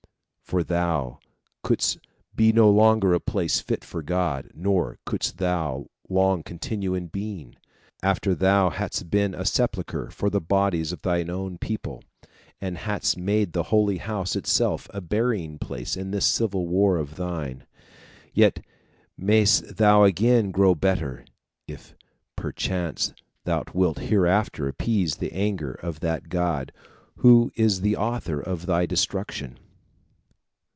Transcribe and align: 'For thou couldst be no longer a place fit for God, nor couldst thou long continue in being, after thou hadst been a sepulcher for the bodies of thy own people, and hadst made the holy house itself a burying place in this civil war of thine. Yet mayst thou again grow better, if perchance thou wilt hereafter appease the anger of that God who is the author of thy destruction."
'For 0.43 0.63
thou 0.63 1.19
couldst 1.63 1.97
be 2.35 2.51
no 2.51 2.69
longer 2.69 3.13
a 3.13 3.21
place 3.21 3.61
fit 3.61 3.85
for 3.85 4.03
God, 4.03 4.51
nor 4.53 4.97
couldst 5.05 5.37
thou 5.37 5.85
long 6.09 6.43
continue 6.43 6.93
in 6.93 7.07
being, 7.07 7.55
after 8.03 8.35
thou 8.35 8.69
hadst 8.69 9.09
been 9.09 9.33
a 9.33 9.45
sepulcher 9.45 10.09
for 10.09 10.29
the 10.29 10.41
bodies 10.41 10.91
of 10.91 11.03
thy 11.03 11.23
own 11.23 11.57
people, 11.57 12.03
and 12.59 12.79
hadst 12.79 13.15
made 13.17 13.53
the 13.53 13.63
holy 13.71 13.95
house 13.99 14.35
itself 14.35 14.89
a 14.89 14.99
burying 14.99 15.57
place 15.57 15.95
in 15.95 16.11
this 16.11 16.25
civil 16.25 16.67
war 16.67 16.97
of 16.97 17.15
thine. 17.15 17.63
Yet 18.33 18.59
mayst 19.17 19.77
thou 19.77 20.03
again 20.03 20.51
grow 20.51 20.75
better, 20.75 21.23
if 21.65 21.95
perchance 22.35 23.13
thou 23.45 23.63
wilt 23.73 23.99
hereafter 23.99 24.67
appease 24.67 25.15
the 25.15 25.31
anger 25.31 25.71
of 25.75 26.01
that 26.01 26.27
God 26.27 26.73
who 27.19 27.53
is 27.55 27.79
the 27.79 27.95
author 27.95 28.41
of 28.41 28.65
thy 28.65 28.85
destruction." 28.85 29.57